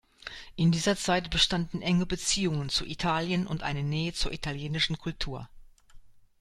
[0.55, 5.47] In dieser Zeit bestanden enge Beziehungen zu Italien und eine Nähe zur italienischen Kultur.